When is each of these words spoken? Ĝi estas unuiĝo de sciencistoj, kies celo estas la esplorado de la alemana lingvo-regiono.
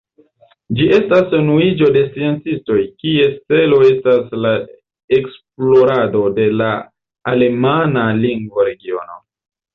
Ĝi 0.77 0.85
estas 0.99 1.33
unuiĝo 1.39 1.89
de 1.97 2.01
sciencistoj, 2.05 2.77
kies 3.03 3.35
celo 3.53 3.79
estas 3.91 4.33
la 4.47 4.55
esplorado 5.19 6.25
de 6.41 6.49
la 6.63 6.73
alemana 7.35 8.09
lingvo-regiono. 8.27 9.23